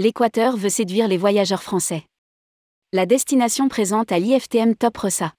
L'Équateur 0.00 0.56
veut 0.56 0.68
séduire 0.68 1.08
les 1.08 1.16
voyageurs 1.16 1.64
français. 1.64 2.04
La 2.92 3.04
destination 3.04 3.68
présente 3.68 4.12
à 4.12 4.20
l'IFTM 4.20 4.76
Top 4.76 4.96
Rossa. 4.96 5.34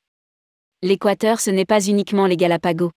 L'Équateur 0.82 1.40
ce 1.40 1.50
n'est 1.50 1.64
pas 1.64 1.82
uniquement 1.82 2.26
les 2.26 2.36
Galapagos. 2.36 2.92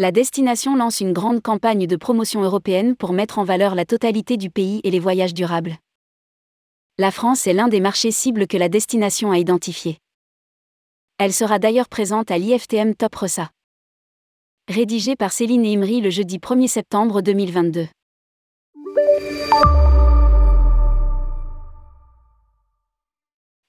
La 0.00 0.10
destination 0.10 0.74
lance 0.74 0.98
une 0.98 1.12
grande 1.12 1.42
campagne 1.42 1.86
de 1.86 1.94
promotion 1.94 2.42
européenne 2.42 2.96
pour 2.96 3.12
mettre 3.12 3.38
en 3.38 3.44
valeur 3.44 3.76
la 3.76 3.84
totalité 3.84 4.36
du 4.36 4.50
pays 4.50 4.80
et 4.82 4.90
les 4.90 4.98
voyages 4.98 5.32
durables. 5.32 5.76
La 6.98 7.12
France 7.12 7.46
est 7.46 7.52
l'un 7.52 7.68
des 7.68 7.78
marchés 7.78 8.10
cibles 8.10 8.48
que 8.48 8.56
la 8.56 8.68
destination 8.68 9.30
a 9.30 9.38
identifié. 9.38 9.98
Elle 11.18 11.32
sera 11.32 11.60
d'ailleurs 11.60 11.88
présente 11.88 12.32
à 12.32 12.38
l'IFTM 12.38 12.96
Top 12.96 13.14
Rossa. 13.14 13.52
Rédigé 14.66 15.14
par 15.14 15.30
Céline 15.30 15.64
Imri 15.64 16.00
le 16.00 16.10
jeudi 16.10 16.38
1er 16.38 16.66
septembre 16.66 17.22
2022. 17.22 17.86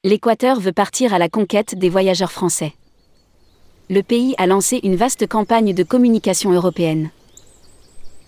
L'Équateur 0.05 0.61
veut 0.61 0.71
partir 0.71 1.13
à 1.13 1.19
la 1.19 1.27
conquête 1.27 1.77
des 1.77 1.89
voyageurs 1.89 2.31
français. 2.31 2.71
Le 3.89 4.01
pays 4.01 4.33
a 4.37 4.47
lancé 4.47 4.79
une 4.83 4.95
vaste 4.95 5.27
campagne 5.27 5.73
de 5.73 5.83
communication 5.83 6.53
européenne. 6.53 7.09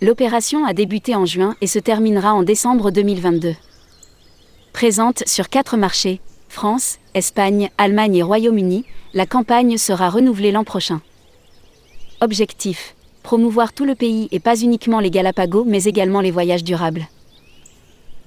L'opération 0.02 0.66
a 0.66 0.74
débuté 0.74 1.16
en 1.16 1.26
juin 1.26 1.56
et 1.62 1.68
se 1.68 1.80
terminera 1.80 2.34
en 2.34 2.44
décembre 2.44 2.92
2022. 2.92 3.56
Présente 4.74 5.24
sur 5.26 5.48
quatre 5.48 5.78
marchés, 5.78 6.20
France, 6.50 6.98
Espagne, 7.14 7.70
Allemagne 7.78 8.18
et 8.18 8.24
Royaume-Uni, 8.24 8.84
la 9.14 9.26
campagne 9.26 9.78
sera 9.78 10.10
renouvelée 10.10 10.52
l'an 10.52 10.66
prochain. 10.66 11.00
Objectif 12.20 12.96
promouvoir 13.24 13.72
tout 13.72 13.86
le 13.86 13.96
pays 13.96 14.28
et 14.32 14.42
pas 14.42 14.60
uniquement 14.60 15.00
les 15.00 15.10
Galapagos 15.10 15.64
mais 15.66 15.86
également 15.86 16.20
les 16.20 16.32
voyages 16.32 16.66
durables. 16.66 17.08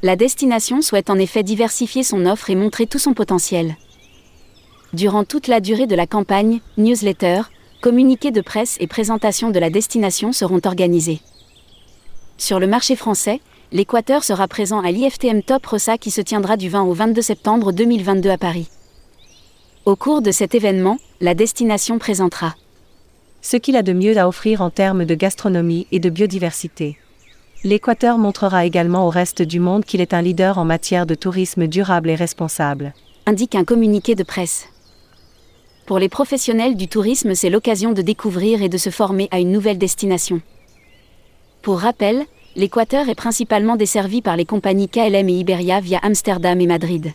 La 0.04 0.16
destination 0.16 0.82
souhaite 0.82 1.08
en 1.08 1.18
effet 1.18 1.42
diversifier 1.42 2.02
son 2.02 2.26
offre 2.26 2.50
et 2.50 2.54
montrer 2.54 2.86
tout 2.86 2.98
son 2.98 3.14
potentiel. 3.14 3.74
Durant 4.92 5.24
toute 5.24 5.48
la 5.48 5.60
durée 5.60 5.86
de 5.86 5.94
la 5.94 6.06
campagne, 6.06 6.60
newsletters, 6.76 7.44
communiqués 7.80 8.30
de 8.30 8.42
presse 8.42 8.76
et 8.80 8.86
présentations 8.86 9.48
de 9.48 9.58
la 9.58 9.70
destination 9.70 10.32
seront 10.32 10.60
organisés. 10.66 11.20
Sur 12.36 12.60
le 12.60 12.66
marché 12.66 12.96
français, 12.96 13.40
l'Équateur 13.72 14.24
sera 14.24 14.46
présent 14.46 14.80
à 14.80 14.90
l'IFTM 14.90 15.42
Top 15.42 15.64
Rossa 15.64 15.96
qui 15.96 16.10
se 16.10 16.20
tiendra 16.20 16.58
du 16.58 16.68
20 16.68 16.82
au 16.82 16.92
22 16.92 17.22
septembre 17.22 17.72
2022 17.72 18.28
à 18.28 18.36
Paris. 18.36 18.68
Au 19.86 19.96
cours 19.96 20.20
de 20.20 20.32
cet 20.32 20.54
événement, 20.54 20.98
la 21.22 21.34
destination 21.34 21.98
présentera 21.98 22.54
ce 23.40 23.56
qu'il 23.56 23.74
a 23.74 23.82
de 23.82 23.94
mieux 23.94 24.18
à 24.18 24.28
offrir 24.28 24.60
en 24.60 24.68
termes 24.68 25.06
de 25.06 25.14
gastronomie 25.14 25.86
et 25.92 25.98
de 25.98 26.10
biodiversité. 26.10 26.98
L'Équateur 27.66 28.18
montrera 28.18 28.66
également 28.66 29.06
au 29.06 29.08
reste 29.08 29.40
du 29.40 29.58
monde 29.58 29.86
qu'il 29.86 30.02
est 30.02 30.12
un 30.12 30.20
leader 30.20 30.58
en 30.58 30.66
matière 30.66 31.06
de 31.06 31.14
tourisme 31.14 31.66
durable 31.66 32.10
et 32.10 32.14
responsable. 32.14 32.92
Indique 33.24 33.54
un 33.54 33.64
communiqué 33.64 34.14
de 34.14 34.22
presse. 34.22 34.68
Pour 35.86 35.98
les 35.98 36.10
professionnels 36.10 36.76
du 36.76 36.88
tourisme, 36.88 37.34
c'est 37.34 37.48
l'occasion 37.48 37.92
de 37.92 38.02
découvrir 38.02 38.60
et 38.60 38.68
de 38.68 38.76
se 38.76 38.90
former 38.90 39.28
à 39.30 39.40
une 39.40 39.50
nouvelle 39.50 39.78
destination. 39.78 40.42
Pour 41.62 41.78
rappel, 41.78 42.26
l'Équateur 42.54 43.08
est 43.08 43.14
principalement 43.14 43.76
desservi 43.76 44.20
par 44.20 44.36
les 44.36 44.44
compagnies 44.44 44.90
KLM 44.90 45.30
et 45.30 45.38
Iberia 45.38 45.80
via 45.80 46.00
Amsterdam 46.02 46.60
et 46.60 46.66
Madrid. 46.66 47.14